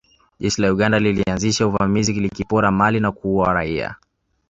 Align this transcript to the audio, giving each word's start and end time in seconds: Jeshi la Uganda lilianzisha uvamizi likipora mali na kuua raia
Jeshi 0.39 0.61
la 0.61 0.73
Uganda 0.73 0.99
lilianzisha 0.99 1.67
uvamizi 1.67 2.11
likipora 2.13 2.71
mali 2.71 2.99
na 2.99 3.11
kuua 3.11 3.53
raia 3.53 3.95